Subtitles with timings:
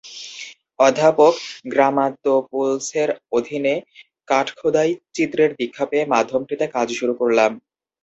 [0.79, 1.33] অধ্যাপক
[1.71, 3.75] গ্রামাতোপুলসের অধীনে
[4.27, 7.51] কাঠখোদাই চিত্রের দীক্ষা পেয়ে মাধ্যমটিতে কাজ শুরু করলাম।